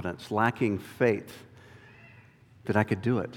[0.00, 1.44] confidence, lacking faith
[2.64, 3.34] that I could do it.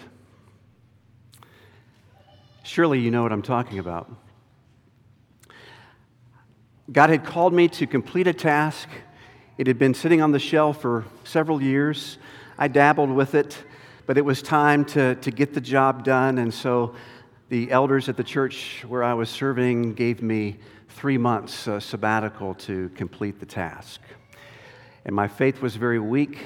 [2.63, 4.09] Surely you know what I'm talking about.
[6.89, 8.87] God had called me to complete a task.
[9.57, 12.17] It had been sitting on the shelf for several years.
[12.57, 13.57] I dabbled with it,
[14.05, 16.37] but it was time to, to get the job done.
[16.37, 16.95] And so
[17.49, 22.53] the elders at the church where I was serving gave me three months uh, sabbatical
[22.55, 23.99] to complete the task.
[25.05, 26.37] And my faith was very weak,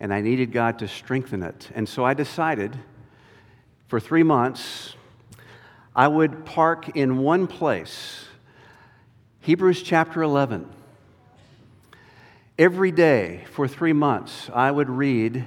[0.00, 1.70] and I needed God to strengthen it.
[1.74, 2.78] And so I decided
[3.86, 4.94] for three months,
[5.94, 8.26] I would park in one place
[9.40, 10.68] Hebrews chapter 11.
[12.58, 15.46] Every day for three months, I would read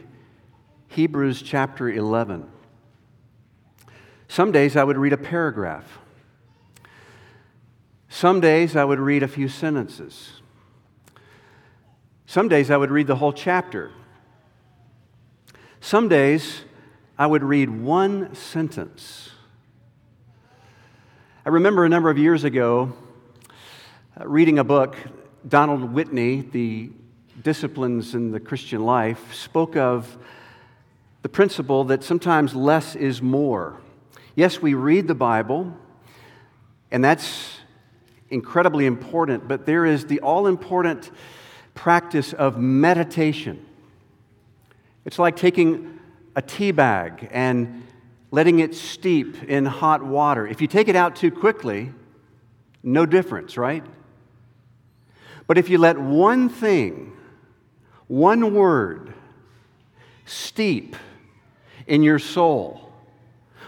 [0.88, 2.50] Hebrews chapter 11.
[4.30, 6.00] Some days I would read a paragraph.
[8.08, 10.39] Some days I would read a few sentences.
[12.30, 13.90] Some days I would read the whole chapter.
[15.82, 16.62] Some days
[17.18, 19.32] I would read one sentence.
[21.44, 22.94] I remember a number of years ago
[24.16, 24.96] uh, reading a book.
[25.48, 26.92] Donald Whitney, the
[27.42, 30.16] disciplines in the Christian life, spoke of
[31.24, 33.82] the principle that sometimes less is more.
[34.36, 35.76] Yes, we read the Bible,
[36.92, 37.58] and that's
[38.30, 41.10] incredibly important, but there is the all important
[41.80, 43.66] practice of meditation.
[45.06, 45.98] It's like taking
[46.36, 47.88] a tea bag and
[48.32, 50.46] letting it steep in hot water.
[50.46, 51.94] If you take it out too quickly,
[52.84, 53.86] no difference, right?
[55.48, 57.14] But if you let one thing,
[58.08, 59.14] one word,
[60.26, 60.98] steep
[61.88, 62.92] in your soul,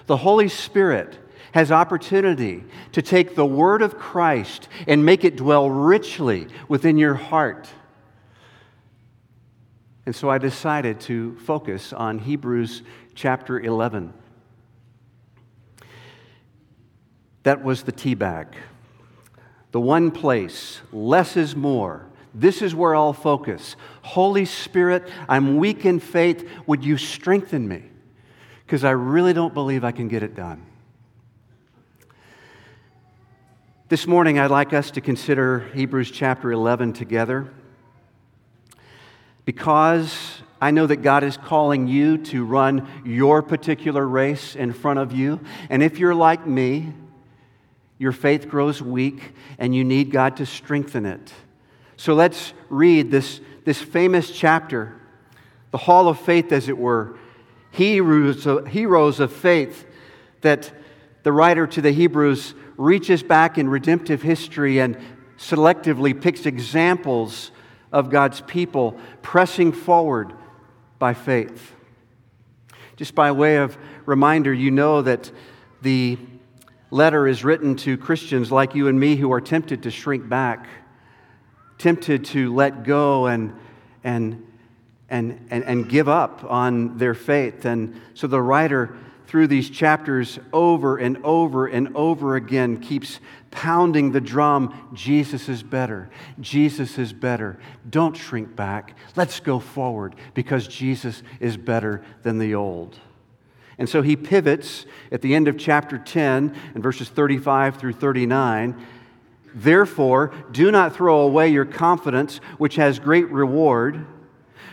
[0.08, 1.18] the Holy Spirit
[1.54, 7.14] has opportunity to take the Word of Christ and make it dwell richly within your
[7.14, 7.70] heart.
[10.06, 12.82] And so I decided to focus on Hebrews
[13.14, 14.14] chapter 11.
[17.44, 18.56] That was the tea bag.
[19.72, 22.08] The one place, less is more.
[22.34, 23.76] This is where I'll focus.
[24.02, 26.48] Holy Spirit, I'm weak in faith.
[26.66, 27.84] Would you strengthen me?
[28.66, 30.66] Because I really don't believe I can get it done.
[33.90, 37.52] This morning, I'd like us to consider Hebrews chapter 11 together
[39.46, 45.00] because I know that God is calling you to run your particular race in front
[45.00, 45.40] of you.
[45.70, 46.94] And if you're like me,
[47.98, 51.34] your faith grows weak and you need God to strengthen it.
[51.98, 55.00] So let's read this, this famous chapter,
[55.72, 57.18] the hall of faith, as it were.
[57.72, 59.86] Heroes of, heroes of faith
[60.42, 60.72] that
[61.24, 64.98] the writer to the Hebrews reaches back in redemptive history and
[65.38, 67.52] selectively picks examples
[67.92, 70.34] of God's people pressing forward
[71.00, 71.74] by faith.
[72.96, 75.32] Just by way of reminder, you know that
[75.82, 76.18] the
[76.92, 80.68] letter is written to Christians like you and me who are tempted to shrink back,
[81.78, 83.56] tempted to let go and,
[84.04, 84.46] and,
[85.10, 87.66] and, and, and give up on their faith.
[87.66, 88.96] And so the writer
[89.32, 95.64] through these chapters over and over and over again keeps pounding the drum Jesus is
[95.64, 96.10] better.
[96.42, 97.58] Jesus is better.
[97.90, 98.94] Don't shrink back.
[99.16, 103.00] Let's go forward because Jesus is better than the old.
[103.78, 108.86] And so he pivots at the end of chapter 10 and verses 35 through 39.
[109.56, 114.06] Therefore, do not throw away your confidence, which has great reward.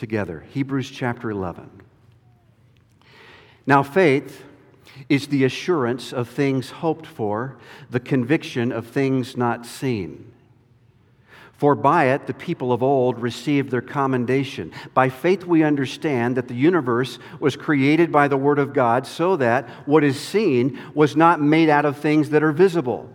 [0.00, 0.44] together.
[0.50, 1.70] Hebrews chapter 11.
[3.66, 4.42] Now, faith
[5.08, 7.58] is the assurance of things hoped for,
[7.90, 10.32] the conviction of things not seen.
[11.52, 14.72] For by it the people of old received their commendation.
[14.94, 19.36] By faith we understand that the universe was created by the Word of God, so
[19.36, 23.14] that what is seen was not made out of things that are visible.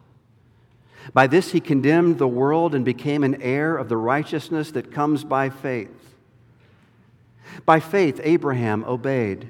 [1.13, 5.23] By this he condemned the world and became an heir of the righteousness that comes
[5.23, 6.15] by faith.
[7.65, 9.49] By faith, Abraham obeyed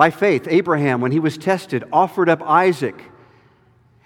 [0.00, 2.98] By faith, Abraham, when he was tested, offered up Isaac.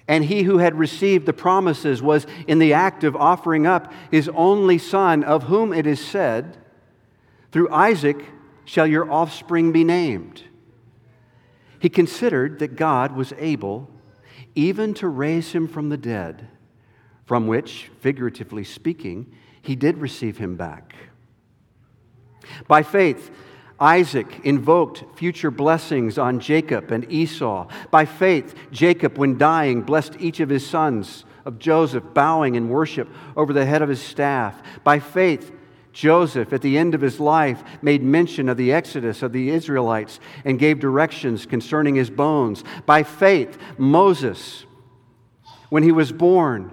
[0.08, 4.28] And he who had received the promises was in the act of offering up his
[4.30, 6.58] only son, of whom it is said,
[7.52, 8.24] Through Isaac
[8.64, 10.42] shall your offspring be named.
[11.78, 13.88] He considered that God was able
[14.56, 16.48] even to raise him from the dead,
[17.24, 19.32] from which, figuratively speaking,
[19.62, 20.92] he did receive him back.
[22.66, 23.30] By faith,
[23.84, 27.68] Isaac invoked future blessings on Jacob and Esau.
[27.90, 33.10] By faith, Jacob, when dying, blessed each of his sons of Joseph, bowing in worship
[33.36, 34.62] over the head of his staff.
[34.84, 35.52] By faith,
[35.92, 40.18] Joseph, at the end of his life, made mention of the exodus of the Israelites
[40.46, 42.64] and gave directions concerning his bones.
[42.86, 44.64] By faith, Moses,
[45.68, 46.72] when he was born,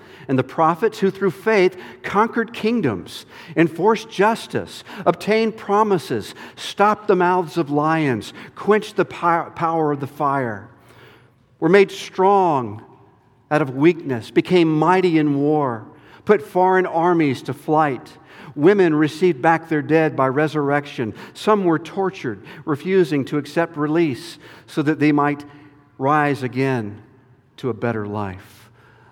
[0.27, 3.25] and the prophets who through faith conquered kingdoms,
[3.55, 10.69] enforced justice, obtained promises, stopped the mouths of lions, quenched the power of the fire,
[11.59, 12.83] were made strong
[13.49, 15.85] out of weakness, became mighty in war,
[16.25, 18.17] put foreign armies to flight.
[18.55, 21.13] Women received back their dead by resurrection.
[21.33, 24.37] Some were tortured, refusing to accept release
[24.67, 25.45] so that they might
[25.97, 27.01] rise again
[27.57, 28.60] to a better life.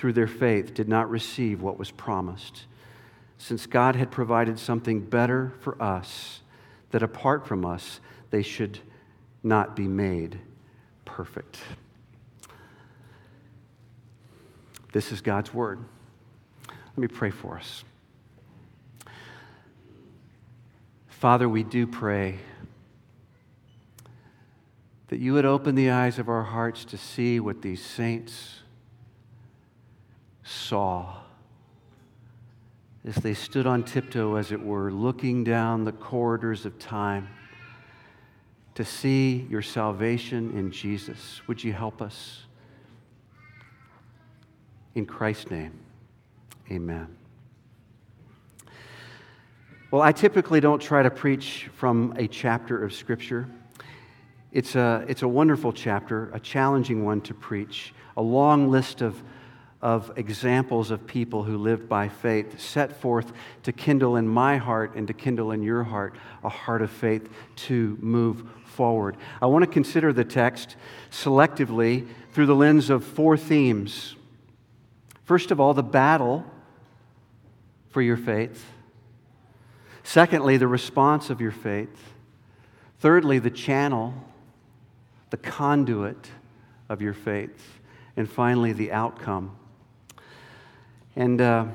[0.00, 2.64] through their faith, did not receive what was promised,
[3.36, 6.40] since God had provided something better for us,
[6.90, 8.78] that apart from us, they should
[9.42, 10.38] not be made
[11.04, 11.58] perfect.
[14.94, 15.84] This is God's word.
[16.66, 17.84] Let me pray for us.
[21.08, 22.38] Father, we do pray
[25.08, 28.59] that you would open the eyes of our hearts to see what these saints
[30.50, 31.16] saw
[33.06, 37.28] as they stood on tiptoe, as it were, looking down the corridors of time
[38.74, 41.40] to see your salvation in Jesus.
[41.46, 42.42] Would you help us?
[44.94, 45.78] In Christ's name,
[46.70, 47.16] amen.
[49.90, 53.48] Well, I typically don't try to preach from a chapter of Scripture.
[54.52, 59.22] It's a, it's a wonderful chapter, a challenging one to preach, a long list of,
[59.82, 63.32] of examples of people who lived by faith set forth
[63.62, 67.30] to kindle in my heart and to kindle in your heart a heart of faith
[67.56, 69.16] to move forward.
[69.40, 70.76] I want to consider the text
[71.10, 74.16] selectively through the lens of four themes.
[75.24, 76.44] First of all, the battle
[77.88, 78.64] for your faith.
[80.02, 82.12] Secondly, the response of your faith.
[82.98, 84.12] Thirdly, the channel,
[85.30, 86.30] the conduit
[86.88, 87.78] of your faith.
[88.16, 89.56] And finally, the outcome.
[91.16, 91.66] And uh,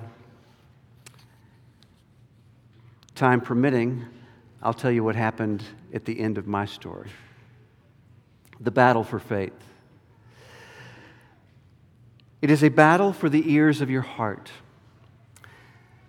[3.15, 4.05] time permitting,
[4.61, 5.63] I'll tell you what happened
[5.93, 7.09] at the end of my story
[8.59, 9.51] the battle for faith.
[12.41, 14.49] It is a battle for the ears of your heart.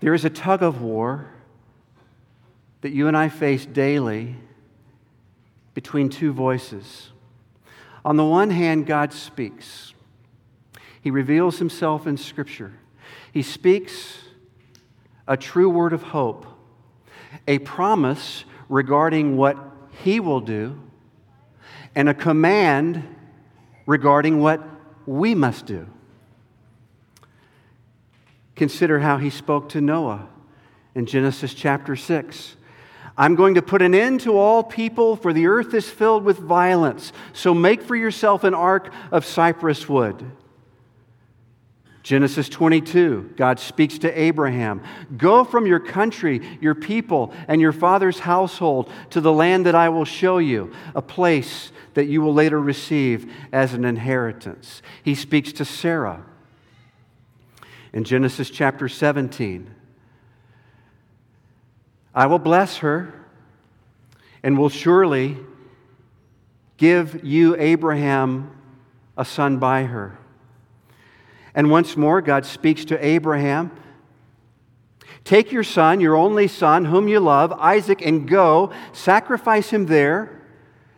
[0.00, 1.26] There is a tug of war
[2.82, 4.36] that you and I face daily
[5.74, 7.10] between two voices.
[8.04, 9.92] On the one hand, God speaks,
[11.00, 12.72] He reveals Himself in Scripture.
[13.36, 14.16] He speaks
[15.28, 16.46] a true word of hope
[17.46, 19.58] a promise regarding what
[20.02, 20.80] he will do,
[21.94, 23.04] and a command
[23.84, 24.66] regarding what
[25.04, 25.86] we must do.
[28.54, 30.28] Consider how he spoke to Noah
[30.94, 32.56] in Genesis chapter 6.
[33.18, 36.38] I'm going to put an end to all people, for the earth is filled with
[36.38, 37.12] violence.
[37.34, 40.24] So make for yourself an ark of cypress wood.
[42.06, 44.80] Genesis 22, God speaks to Abraham
[45.16, 49.88] Go from your country, your people, and your father's household to the land that I
[49.88, 54.82] will show you, a place that you will later receive as an inheritance.
[55.02, 56.24] He speaks to Sarah.
[57.92, 59.68] In Genesis chapter 17,
[62.14, 63.12] I will bless her
[64.44, 65.38] and will surely
[66.76, 68.56] give you, Abraham,
[69.16, 70.16] a son by her.
[71.56, 73.72] And once more, God speaks to Abraham
[75.24, 80.40] Take your son, your only son, whom you love, Isaac, and go, sacrifice him there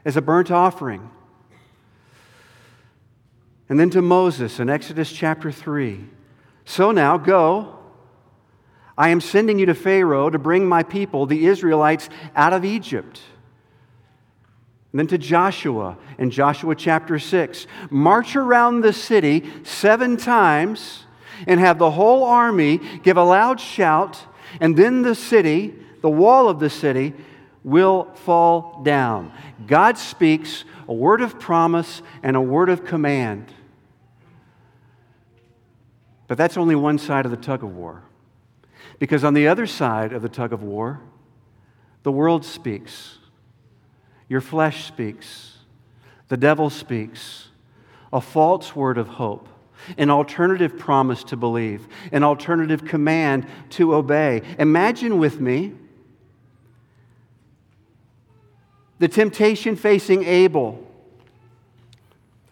[0.04, 1.10] as a burnt offering.
[3.70, 6.04] And then to Moses in Exodus chapter 3
[6.66, 7.76] So now, go.
[8.98, 13.22] I am sending you to Pharaoh to bring my people, the Israelites, out of Egypt.
[14.92, 17.66] And then to Joshua in Joshua chapter 6.
[17.90, 21.04] March around the city seven times
[21.46, 24.24] and have the whole army give a loud shout,
[24.60, 27.14] and then the city, the wall of the city,
[27.62, 29.32] will fall down.
[29.66, 33.52] God speaks a word of promise and a word of command.
[36.28, 38.02] But that's only one side of the tug of war.
[38.98, 41.00] Because on the other side of the tug of war,
[42.02, 43.17] the world speaks.
[44.28, 45.56] Your flesh speaks.
[46.28, 47.48] The devil speaks.
[48.12, 49.48] A false word of hope.
[49.96, 51.88] An alternative promise to believe.
[52.12, 54.42] An alternative command to obey.
[54.58, 55.72] Imagine with me
[58.98, 60.84] the temptation facing Abel.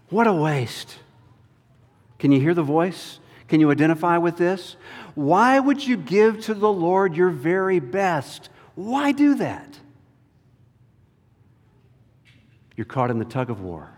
[0.09, 0.99] What a waste.
[2.19, 3.19] Can you hear the voice?
[3.49, 4.77] Can you identify with this?
[5.15, 8.49] Why would you give to the Lord your very best?
[8.75, 9.79] Why do that?
[12.77, 13.91] You're caught in the tug of war.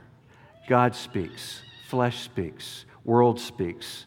[0.68, 4.06] God speaks, flesh speaks, world speaks.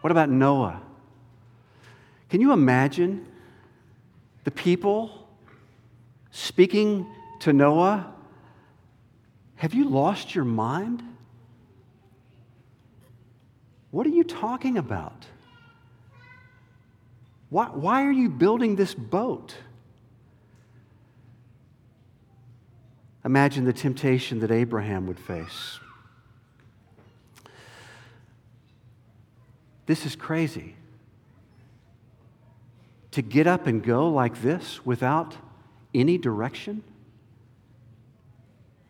[0.00, 0.82] What about Noah?
[2.28, 3.26] Can you imagine
[4.44, 5.28] the people
[6.30, 7.06] speaking
[7.40, 8.12] to Noah
[9.56, 11.02] Have you lost your mind?
[13.90, 15.24] What are you talking about?
[17.48, 19.54] Why, why are you building this boat?
[23.24, 25.78] Imagine the temptation that Abraham would face.
[29.86, 30.76] This is crazy.
[33.12, 35.36] To get up and go like this without
[35.94, 36.82] any direction?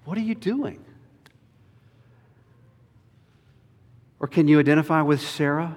[0.04, 0.84] What are you doing?
[4.18, 5.76] Or can you identify with Sarah?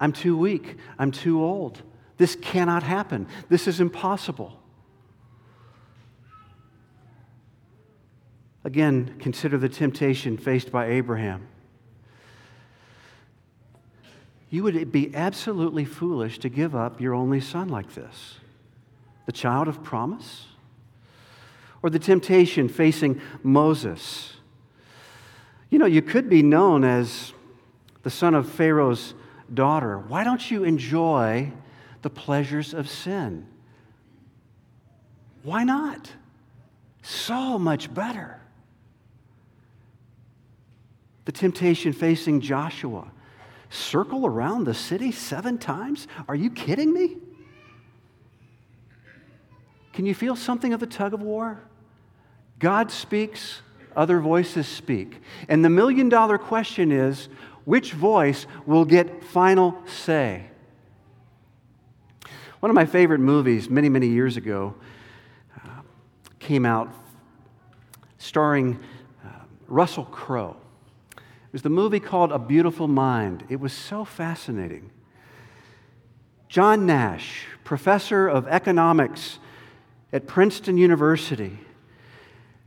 [0.00, 0.76] I'm too weak.
[0.98, 1.82] I'm too old.
[2.20, 3.26] This cannot happen.
[3.48, 4.60] This is impossible.
[8.62, 11.48] Again, consider the temptation faced by Abraham.
[14.50, 18.34] You would be absolutely foolish to give up your only son like this,
[19.24, 20.44] the child of promise.
[21.82, 24.34] Or the temptation facing Moses.
[25.70, 27.32] You know, you could be known as
[28.02, 29.14] the son of Pharaoh's
[29.54, 29.98] daughter.
[29.98, 31.50] Why don't you enjoy
[32.02, 33.46] the pleasures of sin?
[35.42, 36.10] Why not?
[37.02, 38.40] So much better
[41.30, 43.08] the temptation facing Joshua.
[43.68, 46.08] Circle around the city seven times?
[46.28, 47.18] Are you kidding me?
[49.92, 51.60] Can you feel something of the tug of war?
[52.58, 53.62] God speaks,
[53.94, 55.22] other voices speak.
[55.48, 57.28] And the million dollar question is
[57.64, 60.49] which voice will get final say?
[62.60, 64.74] One of my favorite movies many, many years ago
[65.56, 65.80] uh,
[66.38, 66.92] came out
[68.18, 68.78] starring
[69.24, 69.28] uh,
[69.66, 70.56] Russell Crowe.
[71.16, 73.44] It was the movie called A Beautiful Mind.
[73.48, 74.90] It was so fascinating.
[76.50, 79.38] John Nash, professor of economics
[80.12, 81.56] at Princeton University,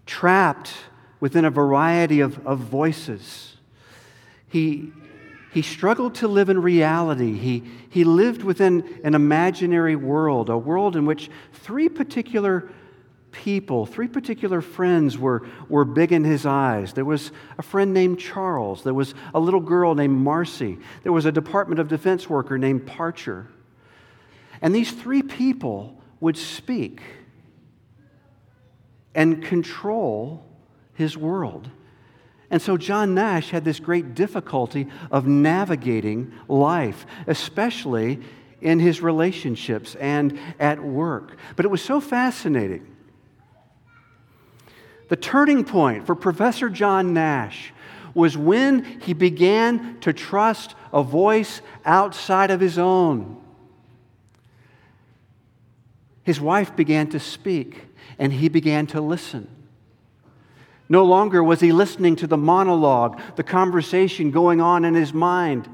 [0.08, 0.74] trapped
[1.20, 3.58] within a variety of, of voices.
[4.48, 4.92] He,
[5.54, 7.38] he struggled to live in reality.
[7.38, 12.72] He, he lived within an imaginary world, a world in which three particular
[13.32, 16.94] people, three particular friends were, were big in his eyes.
[16.94, 21.26] There was a friend named Charles, there was a little girl named Marcy, there was
[21.26, 23.48] a Department of Defense worker named Parcher.
[24.60, 27.02] And these three people would speak
[29.14, 30.46] and control
[30.96, 31.70] his world.
[32.54, 38.20] And so John Nash had this great difficulty of navigating life, especially
[38.62, 41.36] in his relationships and at work.
[41.56, 42.86] But it was so fascinating
[45.10, 47.74] the turning point for Professor John Nash
[48.14, 53.42] was when he began to trust a voice outside of his own.
[56.22, 57.88] His wife began to speak,
[58.20, 59.63] and he began to listen.
[60.94, 65.68] No longer was he listening to the monologue, the conversation going on in his mind.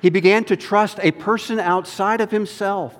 [0.00, 2.96] He began to trust a person outside of himself.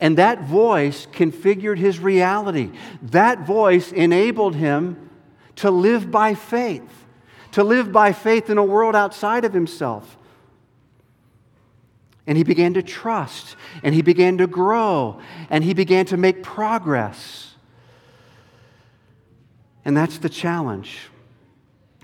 [0.00, 2.72] And that voice configured his reality.
[3.00, 5.08] That voice enabled him
[5.54, 7.04] to live by faith,
[7.52, 10.18] to live by faith in a world outside of himself.
[12.26, 16.42] And he began to trust, and he began to grow, and he began to make
[16.42, 17.49] progress.
[19.84, 20.98] And that's the challenge.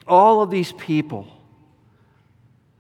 [0.06, 1.26] All of these people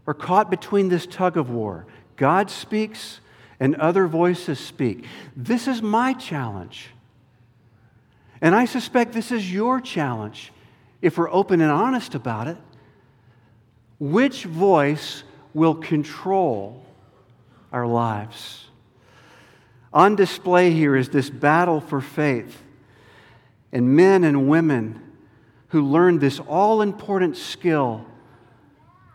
[0.06, 1.86] are caught between this tug of war.
[2.16, 3.20] God speaks,
[3.58, 5.04] and other voices speak.
[5.34, 6.90] This is my challenge.
[8.40, 10.52] And I suspect this is your challenge
[11.00, 12.56] if we're open and honest about it.
[13.98, 15.22] Which voice
[15.54, 16.84] will control
[17.72, 18.66] our lives?
[19.92, 22.62] On display here is this battle for faith.
[23.76, 25.02] And men and women
[25.68, 28.06] who learned this all important skill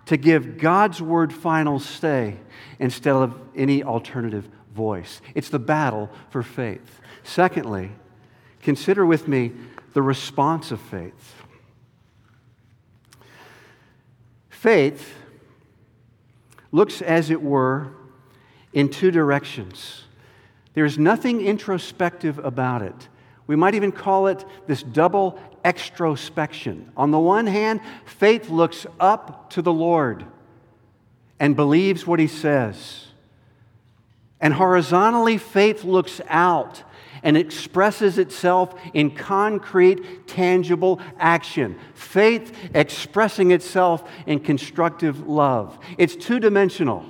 [0.05, 2.37] to give God's word final say
[2.77, 5.19] instead of any alternative voice.
[5.33, 7.01] It's the battle for faith.
[7.23, 7.89] Secondly,
[8.61, 9.51] consider with me
[9.93, 11.41] the response of faith.
[14.47, 15.15] Faith
[16.71, 17.87] looks, as it were,
[18.73, 20.03] in two directions.
[20.75, 23.07] There's nothing introspective about it.
[23.51, 26.85] We might even call it this double extrospection.
[26.95, 30.25] On the one hand, faith looks up to the Lord
[31.37, 33.07] and believes what he says.
[34.39, 36.81] And horizontally, faith looks out
[37.23, 41.77] and expresses itself in concrete, tangible action.
[41.93, 45.77] Faith expressing itself in constructive love.
[45.97, 47.03] It's two dimensional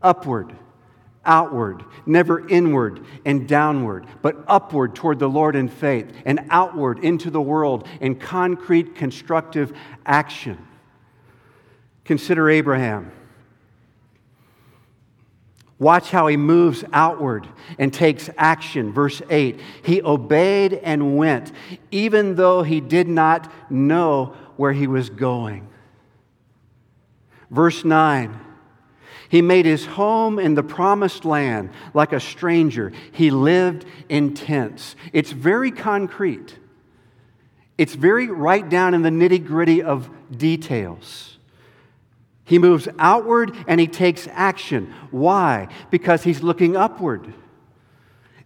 [0.00, 0.56] upward,
[1.24, 7.30] outward, never inward and downward, but upward toward the Lord in faith, and outward into
[7.30, 9.72] the world in concrete, constructive
[10.04, 10.58] action.
[12.04, 13.12] Consider Abraham.
[15.78, 18.92] Watch how he moves outward and takes action.
[18.92, 21.50] Verse 8 He obeyed and went,
[21.90, 25.68] even though he did not know where he was going.
[27.50, 28.51] Verse 9
[29.32, 32.92] He made his home in the promised land like a stranger.
[33.12, 34.94] He lived in tents.
[35.14, 36.58] It's very concrete,
[37.78, 41.38] it's very right down in the nitty gritty of details.
[42.44, 44.92] He moves outward and he takes action.
[45.10, 45.68] Why?
[45.90, 47.32] Because he's looking upward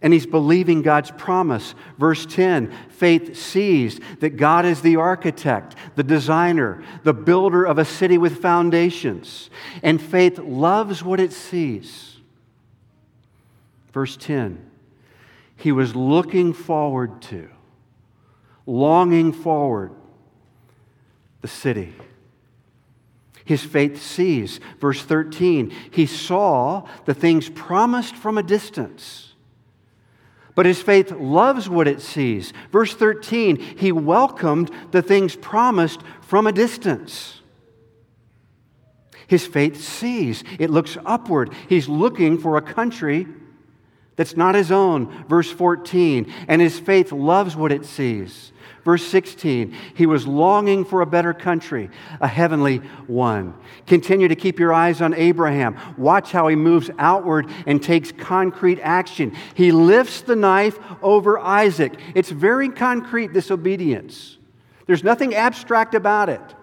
[0.01, 1.75] and he's believing God's promise.
[1.97, 7.85] Verse 10 faith sees that God is the architect, the designer, the builder of a
[7.85, 9.49] city with foundations.
[9.83, 12.17] And faith loves what it sees.
[13.91, 14.63] Verse 10
[15.59, 17.49] he was looking forward to,
[18.67, 19.91] longing forward
[21.41, 21.95] the city
[23.47, 24.59] his faith sees.
[24.79, 29.26] Verse 13, he saw the things promised from a distance.
[30.57, 32.51] But his faith loves what it sees.
[32.71, 37.41] Verse 13, he welcomed the things promised from a distance.
[39.27, 41.53] His faith sees, it looks upward.
[41.69, 43.27] He's looking for a country
[44.15, 45.25] that's not his own.
[45.25, 48.51] Verse 14, and his faith loves what it sees.
[48.87, 51.89] Verse 16, he was longing for a better country,
[52.21, 53.53] a heavenly one.
[53.85, 55.77] Continue to keep your eyes on Abraham.
[55.97, 59.35] Watch how he moves outward and takes concrete action.
[59.55, 61.99] He lifts the knife over Isaac.
[62.15, 64.37] It's very concrete, this obedience.
[64.85, 66.55] There's nothing abstract about it.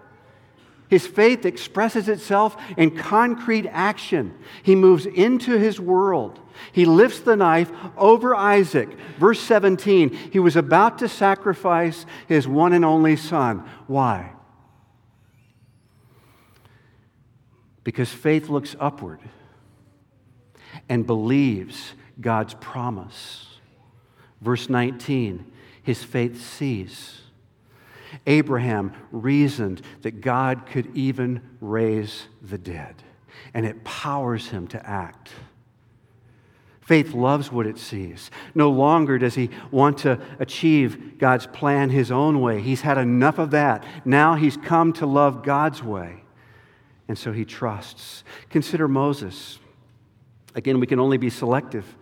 [0.89, 4.35] His faith expresses itself in concrete action.
[4.63, 6.39] He moves into his world.
[6.73, 8.91] He lifts the knife over Isaac.
[9.19, 13.69] Verse 17, he was about to sacrifice his one and only son.
[13.87, 14.33] Why?
[17.83, 19.21] Because faith looks upward
[20.89, 23.47] and believes God's promise.
[24.41, 25.51] Verse 19,
[25.83, 27.24] his faith sees.
[28.27, 32.95] Abraham reasoned that God could even raise the dead,
[33.53, 35.31] and it powers him to act.
[36.81, 38.31] Faith loves what it sees.
[38.55, 42.61] No longer does he want to achieve God's plan his own way.
[42.61, 43.85] He's had enough of that.
[44.05, 46.25] Now he's come to love God's way.
[47.09, 48.23] And so he trusts.
[48.51, 49.59] Consider Moses.
[50.55, 51.97] Again, we can only be selective.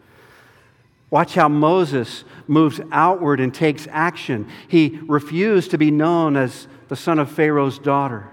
[1.12, 4.48] Watch how Moses moves outward and takes action.
[4.66, 8.31] He refused to be known as the son of Pharaoh's daughter.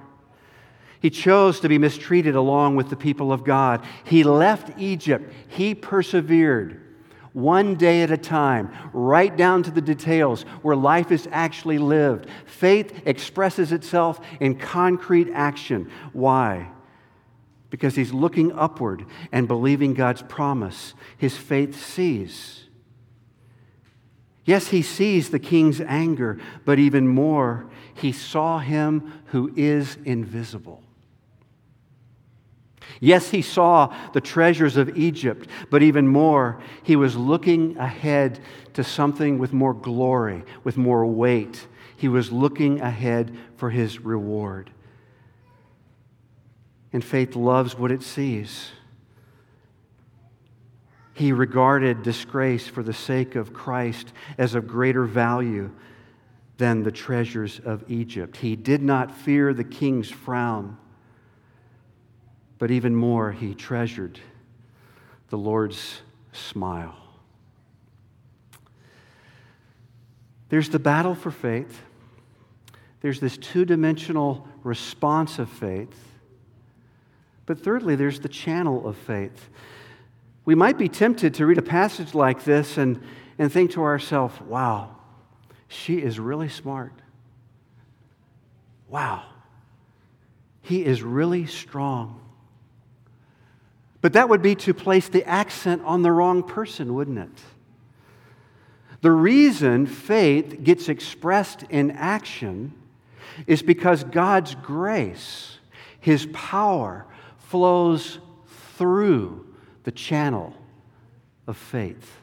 [1.01, 3.83] He chose to be mistreated along with the people of God.
[4.05, 5.33] He left Egypt.
[5.49, 6.79] He persevered
[7.33, 12.27] one day at a time, right down to the details where life is actually lived.
[12.45, 15.91] Faith expresses itself in concrete action.
[16.13, 16.69] Why?
[17.69, 20.93] Because he's looking upward and believing God's promise.
[21.17, 22.67] His faith sees.
[24.45, 30.81] Yes, he sees the king's anger, but even more, he saw him who is invisible.
[32.99, 38.39] Yes, he saw the treasures of Egypt, but even more, he was looking ahead
[38.73, 41.67] to something with more glory, with more weight.
[41.95, 44.71] He was looking ahead for his reward.
[46.91, 48.71] And faith loves what it sees.
[51.19, 55.69] He regarded disgrace for the sake of Christ as of greater value
[56.57, 58.37] than the treasures of Egypt.
[58.37, 60.77] He did not fear the king's frown
[62.59, 64.19] but even more, he treasured
[65.29, 66.01] the Lord's
[66.33, 66.95] smile.
[70.49, 71.81] There's the battle for faith.
[73.01, 76.17] There's this two dimensional response of faith.
[77.45, 79.49] But thirdly, there's the channel of faith.
[80.45, 83.01] We might be tempted to read a passage like this and,
[83.37, 84.95] and think to ourselves, wow,
[85.67, 86.93] she is really smart.
[88.87, 89.23] Wow,
[90.61, 92.19] he is really strong.
[94.01, 97.43] But that would be to place the accent on the wrong person, wouldn't it?
[99.01, 102.73] The reason faith gets expressed in action
[103.47, 105.59] is because God's grace,
[105.99, 107.05] His power,
[107.37, 108.19] flows
[108.77, 109.45] through
[109.89, 110.53] the channel
[111.47, 112.19] of faith.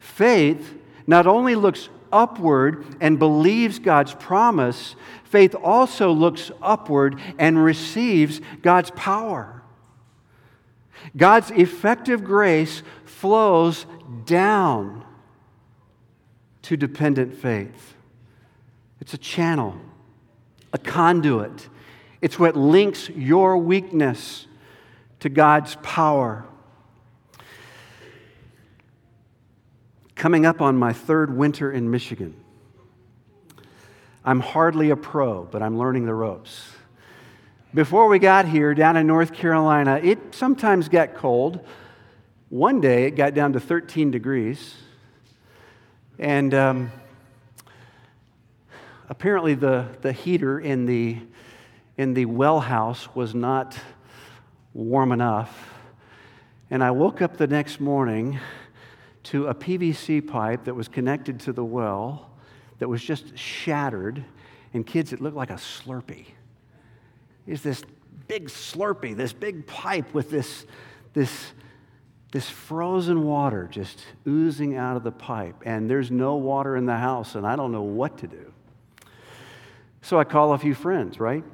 [0.00, 8.40] Faith not only looks upward and believes God's promise, faith also looks upward and receives
[8.62, 9.62] God's power.
[11.14, 13.84] God's effective grace flows
[14.24, 15.04] down
[16.62, 17.94] to dependent faith.
[19.02, 19.78] It's a channel,
[20.72, 21.68] a conduit.
[22.22, 24.46] It's what links your weakness
[25.20, 26.46] to God's power.
[30.14, 32.36] Coming up on my third winter in Michigan.
[34.24, 36.70] I'm hardly a pro, but I'm learning the ropes.
[37.74, 41.66] Before we got here, down in North Carolina, it sometimes got cold.
[42.48, 44.76] One day it got down to 13 degrees.
[46.20, 46.92] And um,
[49.08, 51.18] apparently, the, the heater in the,
[51.98, 53.76] in the well house was not
[54.72, 55.74] warm enough.
[56.70, 58.38] And I woke up the next morning
[59.24, 62.30] to a PVC pipe that was connected to the well
[62.78, 64.24] that was just shattered.
[64.72, 66.26] And kids, it looked like a Slurpee
[67.46, 67.82] is this
[68.28, 70.66] big slurpee, this big pipe with this,
[71.12, 71.52] this,
[72.32, 75.56] this frozen water just oozing out of the pipe.
[75.64, 78.52] And there's no water in the house, and I don't know what to do.
[80.02, 81.44] So I call a few friends, right?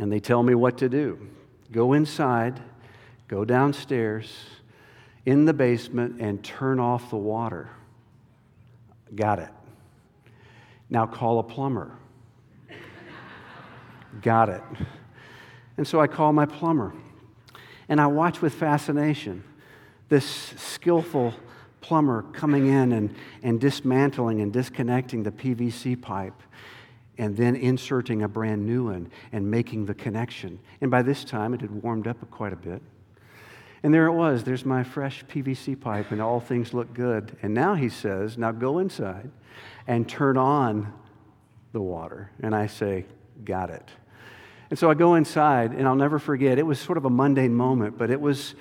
[0.00, 1.28] And they tell me what to do
[1.72, 2.60] go inside,
[3.26, 4.32] go downstairs
[5.26, 7.70] in the basement, and turn off the water.
[9.14, 9.48] Got it.
[10.90, 11.96] Now call a plumber.
[14.22, 14.62] Got it.
[15.76, 16.94] And so I call my plumber
[17.88, 19.42] and I watch with fascination
[20.08, 20.24] this
[20.56, 21.34] skillful
[21.80, 26.40] plumber coming in and, and dismantling and disconnecting the PVC pipe
[27.18, 30.58] and then inserting a brand new one and making the connection.
[30.80, 32.82] And by this time, it had warmed up quite a bit.
[33.84, 34.44] And there it was.
[34.44, 37.36] There's my fresh PVC pipe, and all things look good.
[37.42, 39.30] And now he says, Now go inside
[39.86, 40.90] and turn on
[41.72, 42.30] the water.
[42.42, 43.04] And I say,
[43.44, 43.86] Got it.
[44.70, 47.54] And so I go inside, and I'll never forget, it was sort of a mundane
[47.54, 48.54] moment, but it was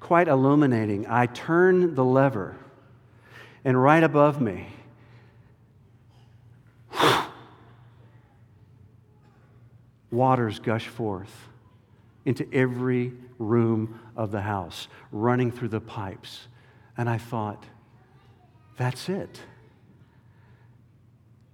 [0.00, 1.06] quite illuminating.
[1.06, 2.56] I turn the lever,
[3.66, 4.68] and right above me,
[10.10, 11.50] waters gush forth
[12.24, 16.48] into every room of the house, running through the pipes.
[16.96, 17.64] And I thought,
[18.76, 19.40] that's it.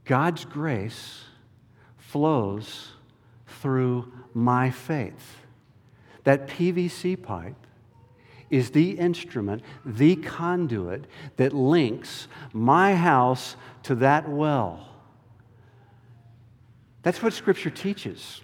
[0.05, 1.25] God's grace
[1.97, 2.89] flows
[3.47, 5.45] through my faith.
[6.25, 7.67] That PVC pipe
[8.51, 11.05] is the instrument, the conduit
[11.37, 14.89] that links my house to that well.
[17.03, 18.41] That's what Scripture teaches.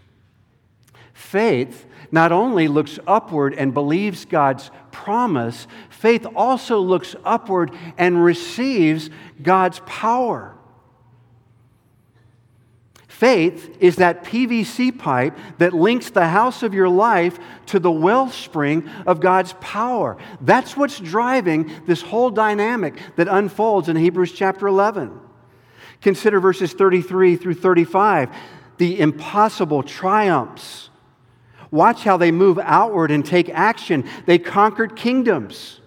[1.14, 9.08] Faith not only looks upward and believes God's promise, faith also looks upward and receives
[9.40, 10.54] God's power.
[13.06, 18.88] Faith is that PVC pipe that links the house of your life to the wellspring
[19.06, 20.16] of God's power.
[20.40, 25.16] That's what's driving this whole dynamic that unfolds in Hebrews chapter 11.
[26.00, 28.34] Consider verses 33 through 35,
[28.78, 30.90] the impossible triumphs.
[31.74, 34.08] Watch how they move outward and take action.
[34.26, 35.80] They conquered kingdoms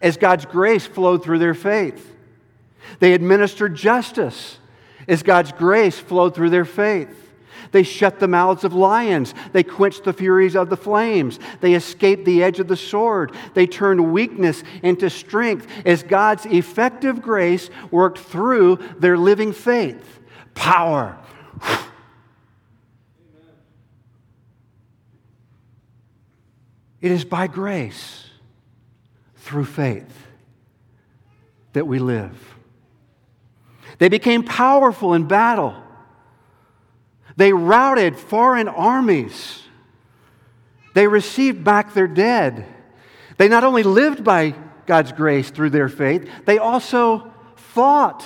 [0.00, 2.16] as God's grace flowed through their faith.
[2.98, 4.56] They administered justice
[5.06, 7.30] as God's grace flowed through their faith.
[7.72, 9.34] They shut the mouths of lions.
[9.52, 11.38] They quenched the furies of the flames.
[11.60, 13.32] They escaped the edge of the sword.
[13.52, 20.20] They turned weakness into strength as God's effective grace worked through their living faith.
[20.54, 21.18] Power.
[27.02, 28.24] It is by grace,
[29.36, 30.26] through faith,
[31.72, 32.54] that we live.
[33.98, 35.74] They became powerful in battle.
[37.36, 39.62] They routed foreign armies.
[40.94, 42.66] They received back their dead.
[43.36, 44.54] They not only lived by
[44.86, 48.24] God's grace through their faith, they also fought,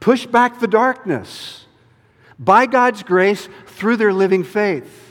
[0.00, 1.66] pushed back the darkness
[2.38, 5.05] by God's grace through their living faith.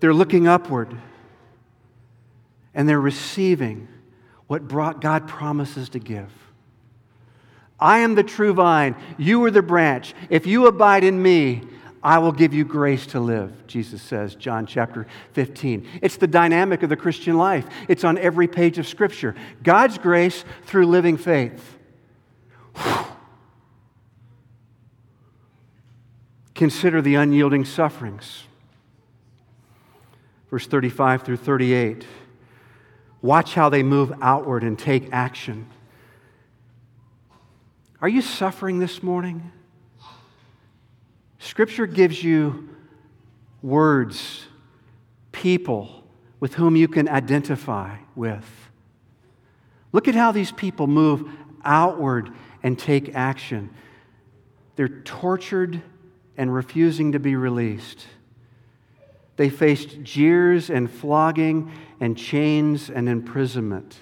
[0.00, 0.96] They're looking upward
[2.74, 3.88] and they're receiving
[4.46, 6.30] what God promises to give.
[7.80, 10.14] I am the true vine, you are the branch.
[10.30, 11.62] If you abide in me,
[12.02, 15.88] I will give you grace to live, Jesus says, John chapter 15.
[16.02, 17.66] It's the dynamic of the Christian life.
[17.88, 19.34] It's on every page of Scripture.
[19.62, 21.78] God's grace through living faith.
[26.54, 28.44] Consider the unyielding sufferings.
[30.56, 32.06] Verse 35 through 38.
[33.20, 35.66] Watch how they move outward and take action.
[38.00, 39.52] Are you suffering this morning?
[41.38, 42.70] Scripture gives you
[43.60, 44.46] words,
[45.30, 46.02] people
[46.40, 48.50] with whom you can identify with.
[49.92, 51.30] Look at how these people move
[51.66, 52.30] outward
[52.62, 53.68] and take action.
[54.76, 55.82] They're tortured
[56.38, 58.06] and refusing to be released.
[59.36, 61.70] They faced jeers and flogging
[62.00, 63.98] and chains and imprisonment.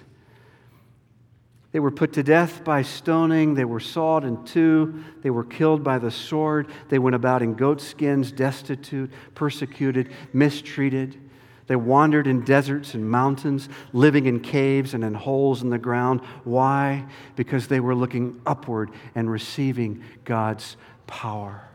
[1.73, 3.55] They were put to death by stoning.
[3.55, 5.03] They were sawed in two.
[5.23, 6.69] They were killed by the sword.
[6.89, 11.21] They went about in goatskins, destitute, persecuted, mistreated.
[11.67, 16.21] They wandered in deserts and mountains, living in caves and in holes in the ground.
[16.45, 17.07] Why?
[17.35, 20.77] Because they were looking upward and receiving God's
[21.09, 21.69] power.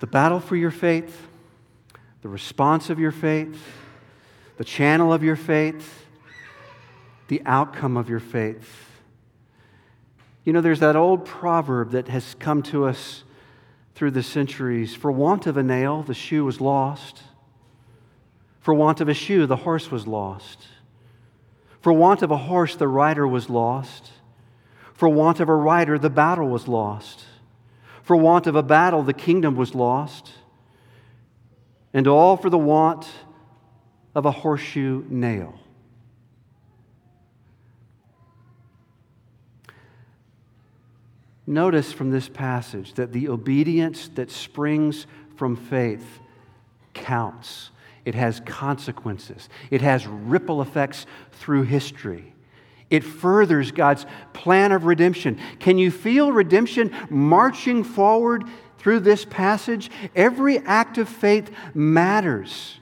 [0.00, 1.26] The battle for your faith,
[2.22, 3.60] the response of your faith,
[4.56, 6.06] the channel of your faith,
[7.28, 8.86] the outcome of your faith.
[10.44, 13.24] You know, there's that old proverb that has come to us
[13.94, 17.22] through the centuries For want of a nail, the shoe was lost.
[18.60, 20.68] For want of a shoe, the horse was lost.
[21.80, 24.12] For want of a horse, the rider was lost.
[24.94, 27.24] For want of a rider, the battle was lost.
[28.08, 30.32] For want of a battle, the kingdom was lost.
[31.92, 33.06] And all for the want
[34.14, 35.60] of a horseshoe nail.
[41.46, 46.20] Notice from this passage that the obedience that springs from faith
[46.94, 47.72] counts.
[48.06, 52.32] It has consequences, it has ripple effects through history.
[52.90, 55.38] It furthers God's plan of redemption.
[55.58, 58.44] Can you feel redemption marching forward
[58.78, 59.90] through this passage?
[60.16, 62.78] Every act of faith matters.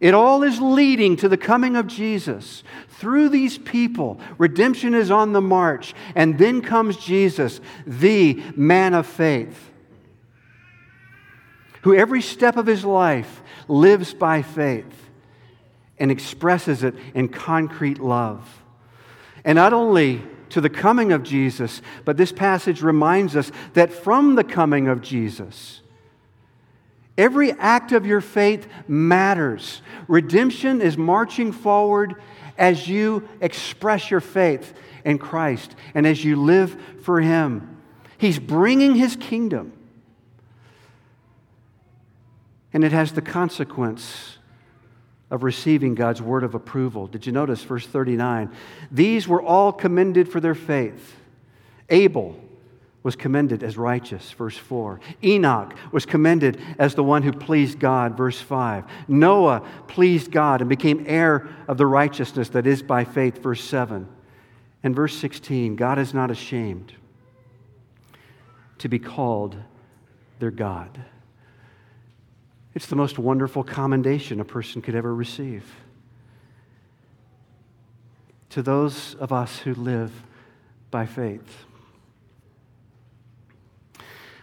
[0.00, 2.62] It all is leading to the coming of Jesus.
[2.88, 5.94] Through these people, redemption is on the march.
[6.14, 9.70] And then comes Jesus, the man of faith,
[11.82, 15.10] who every step of his life lives by faith
[15.98, 18.63] and expresses it in concrete love.
[19.44, 24.34] And not only to the coming of Jesus, but this passage reminds us that from
[24.34, 25.82] the coming of Jesus,
[27.16, 29.82] Every act of your faith matters.
[30.08, 32.16] Redemption is marching forward
[32.58, 37.78] as you express your faith in Christ and as you live for Him.
[38.18, 39.72] He's bringing His kingdom.
[42.72, 44.38] And it has the consequence
[45.34, 47.08] of receiving God's word of approval.
[47.08, 48.52] Did you notice verse 39?
[48.92, 51.16] These were all commended for their faith.
[51.90, 52.38] Abel,
[53.02, 54.98] was commended as righteous, verse 4.
[55.22, 58.84] Enoch was commended as the one who pleased God, verse 5.
[59.08, 64.08] Noah pleased God and became heir of the righteousness that is by faith, verse 7.
[64.82, 66.94] And verse 16 God is not ashamed
[68.78, 69.56] to be called
[70.38, 71.04] their God.
[72.74, 75.64] It's the most wonderful commendation a person could ever receive.
[78.50, 80.10] To those of us who live
[80.90, 81.64] by faith.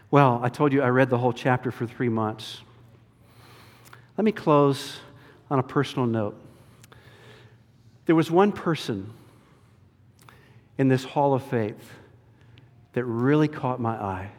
[0.09, 2.61] Well, I told you I read the whole chapter for three months.
[4.17, 4.99] Let me close
[5.49, 6.37] on a personal note.
[8.05, 9.13] There was one person
[10.77, 11.93] in this hall of faith
[12.93, 14.31] that really caught my eye.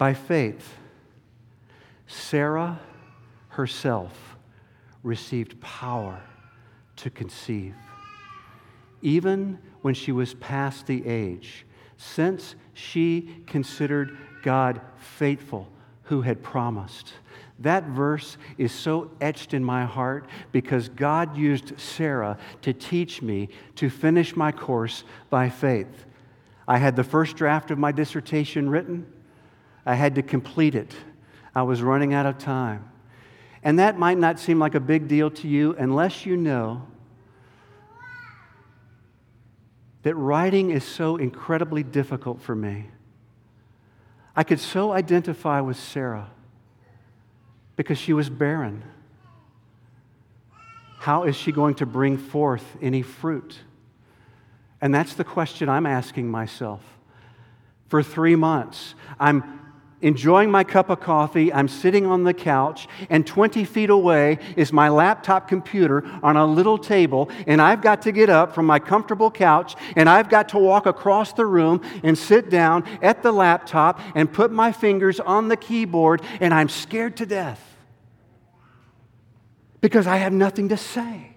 [0.00, 0.78] By faith,
[2.06, 2.80] Sarah
[3.50, 4.38] herself
[5.02, 6.22] received power
[6.96, 7.74] to conceive,
[9.02, 11.66] even when she was past the age
[11.98, 15.68] since she considered God faithful
[16.04, 17.12] who had promised.
[17.58, 23.50] That verse is so etched in my heart because God used Sarah to teach me
[23.74, 26.06] to finish my course by faith.
[26.66, 29.04] I had the first draft of my dissertation written,
[29.84, 30.94] I had to complete it.
[31.54, 32.88] I was running out of time.
[33.62, 36.86] And that might not seem like a big deal to you unless you know
[40.02, 42.86] that writing is so incredibly difficult for me.
[44.34, 46.30] I could so identify with Sarah
[47.76, 48.82] because she was barren.
[50.98, 53.58] How is she going to bring forth any fruit?
[54.80, 56.82] And that's the question I'm asking myself.
[57.88, 59.59] For three months, I'm
[60.02, 61.52] enjoying my cup of coffee.
[61.52, 66.46] I'm sitting on the couch, and 20 feet away is my laptop computer on a
[66.46, 70.50] little table, and I've got to get up from my comfortable couch, and I've got
[70.50, 75.20] to walk across the room and sit down at the laptop and put my fingers
[75.20, 77.66] on the keyboard, and I'm scared to death
[79.80, 81.32] because I have nothing to say.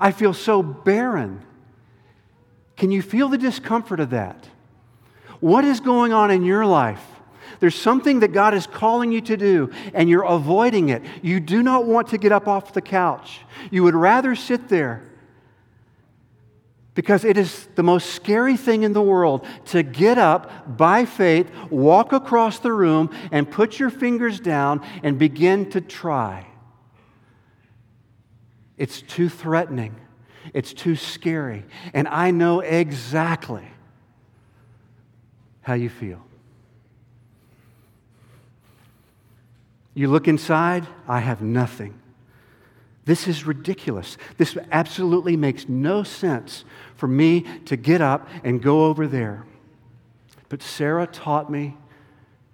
[0.00, 1.42] I feel so barren.
[2.76, 4.48] Can you feel the discomfort of that?
[5.38, 7.04] What is going on in your life?
[7.62, 11.00] There's something that God is calling you to do, and you're avoiding it.
[11.22, 13.38] You do not want to get up off the couch.
[13.70, 15.08] You would rather sit there
[16.94, 21.52] because it is the most scary thing in the world to get up by faith,
[21.70, 26.44] walk across the room, and put your fingers down and begin to try.
[28.76, 29.94] It's too threatening.
[30.52, 31.64] It's too scary.
[31.94, 33.68] And I know exactly
[35.60, 36.24] how you feel.
[39.94, 41.98] You look inside, I have nothing.
[43.04, 44.16] This is ridiculous.
[44.38, 46.64] This absolutely makes no sense
[46.94, 49.44] for me to get up and go over there.
[50.48, 51.76] But Sarah taught me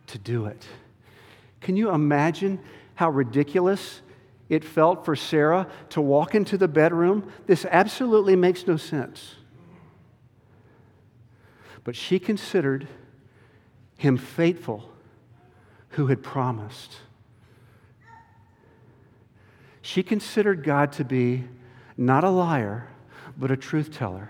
[0.06, 0.66] to do it.
[1.60, 2.60] Can you imagine
[2.94, 4.00] how ridiculous
[4.48, 7.30] it felt for Sarah to walk into the bedroom?
[7.46, 9.34] This absolutely makes no sense.
[11.84, 12.88] But she considered
[13.96, 14.90] him faithful
[15.90, 16.96] who had promised.
[19.88, 21.44] She considered God to be
[21.96, 22.88] not a liar,
[23.38, 24.28] but a truth teller.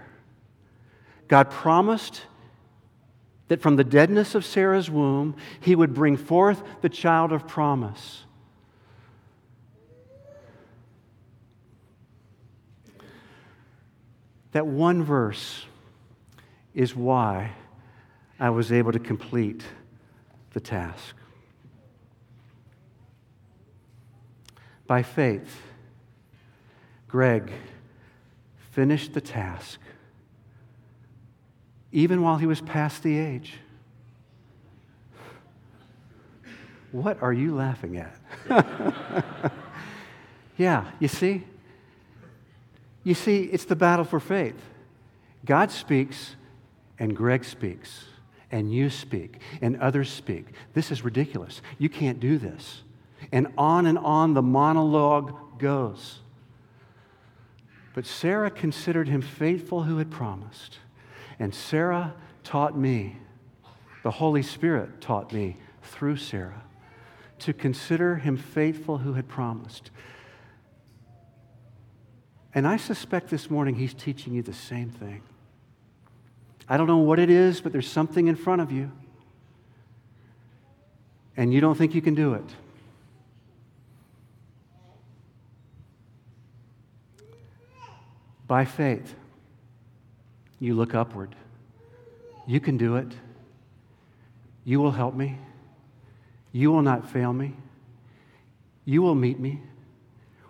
[1.26, 2.26] God promised
[3.48, 8.22] that from the deadness of Sarah's womb, he would bring forth the child of promise.
[14.52, 15.64] That one verse
[16.72, 17.50] is why
[18.38, 19.64] I was able to complete
[20.52, 21.16] the task.
[24.88, 25.62] By faith,
[27.06, 27.52] Greg
[28.72, 29.78] finished the task
[31.92, 33.54] even while he was past the age.
[36.90, 38.16] What are you laughing at?
[40.56, 41.44] yeah, you see?
[43.04, 44.60] You see, it's the battle for faith.
[45.44, 46.36] God speaks,
[46.98, 48.06] and Greg speaks,
[48.50, 50.46] and you speak, and others speak.
[50.72, 51.60] This is ridiculous.
[51.78, 52.82] You can't do this.
[53.30, 56.20] And on and on the monologue goes.
[57.94, 60.78] But Sarah considered him faithful who had promised.
[61.38, 62.14] And Sarah
[62.44, 63.16] taught me,
[64.02, 66.62] the Holy Spirit taught me through Sarah,
[67.40, 69.90] to consider him faithful who had promised.
[72.54, 75.22] And I suspect this morning he's teaching you the same thing.
[76.68, 78.90] I don't know what it is, but there's something in front of you.
[81.36, 82.44] And you don't think you can do it.
[88.48, 89.14] By faith,
[90.58, 91.36] you look upward.
[92.46, 93.12] You can do it.
[94.64, 95.38] You will help me.
[96.50, 97.54] You will not fail me.
[98.86, 99.60] You will meet me.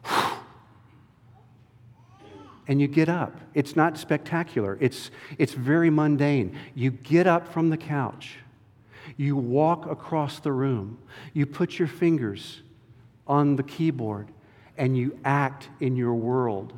[2.70, 3.34] And you get up.
[3.54, 6.54] It's not spectacular, it's, it's very mundane.
[6.74, 8.36] You get up from the couch.
[9.16, 10.98] You walk across the room.
[11.32, 12.60] You put your fingers
[13.26, 14.28] on the keyboard
[14.76, 16.74] and you act in your world.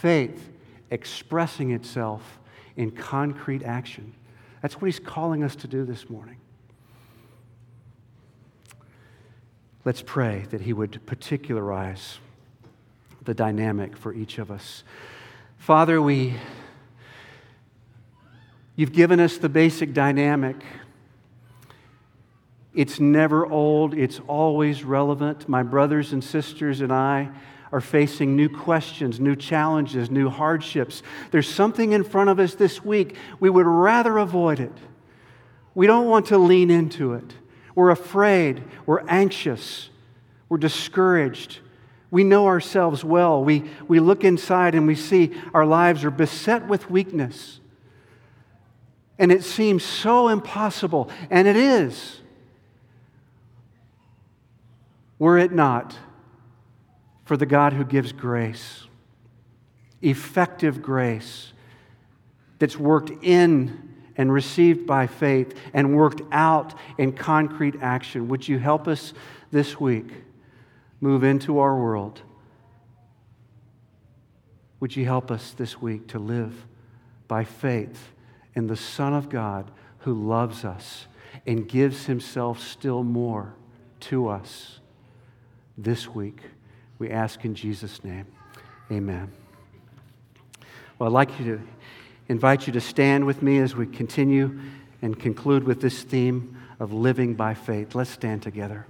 [0.00, 0.50] Faith
[0.90, 2.40] expressing itself
[2.76, 4.12] in concrete action.
[4.60, 6.36] That's what he's calling us to do this morning.
[9.84, 12.18] Let's pray that he would particularize
[13.22, 14.82] the dynamic for each of us.
[15.58, 16.34] Father, we
[18.74, 20.56] you've given us the basic dynamic.
[22.74, 25.48] It's never old, it's always relevant.
[25.48, 27.30] My brothers and sisters and I
[27.72, 31.02] are facing new questions, new challenges, new hardships.
[31.30, 33.16] There's something in front of us this week.
[33.40, 34.72] We would rather avoid it.
[35.74, 37.34] We don't want to lean into it.
[37.74, 38.62] We're afraid.
[38.86, 39.90] We're anxious.
[40.48, 41.58] We're discouraged.
[42.10, 43.42] We know ourselves well.
[43.42, 47.58] We, we look inside and we see our lives are beset with weakness.
[49.18, 52.20] And it seems so impossible, and it is.
[55.18, 55.96] Were it not
[57.24, 58.84] for the God who gives grace,
[60.02, 61.52] effective grace
[62.58, 68.28] that's worked in and received by faith and worked out in concrete action.
[68.28, 69.12] Would you help us
[69.50, 70.06] this week
[71.00, 72.22] move into our world?
[74.80, 76.66] Would you help us this week to live
[77.26, 78.12] by faith
[78.54, 79.70] in the Son of God
[80.00, 81.06] who loves us
[81.46, 83.54] and gives himself still more
[84.00, 84.80] to us
[85.76, 86.40] this week?
[86.98, 88.26] We ask in Jesus' name.
[88.90, 89.32] Amen.
[90.98, 91.62] Well, I'd like you to
[92.28, 94.58] invite you to stand with me as we continue
[95.02, 97.94] and conclude with this theme of living by faith.
[97.94, 98.86] Let's stand together.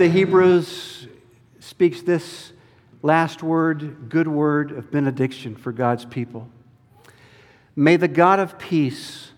[0.00, 1.08] The Hebrews
[1.58, 2.54] speaks this
[3.02, 6.48] last word, good word of benediction for God's people.
[7.76, 9.32] May the God of peace,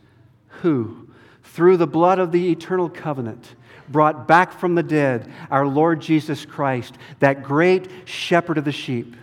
[0.60, 1.08] who,
[1.42, 3.56] through the blood of the eternal covenant,
[3.88, 9.16] brought back from the dead our Lord Jesus Christ, that great shepherd of the sheep,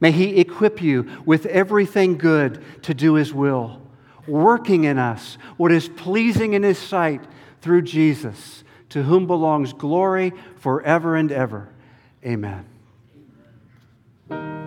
[0.00, 3.80] may he equip you with everything good to do his will,
[4.26, 7.22] working in us what is pleasing in his sight
[7.60, 8.57] through Jesus
[8.90, 11.68] to whom belongs glory forever and ever.
[12.24, 12.66] Amen.
[14.30, 14.57] Amen.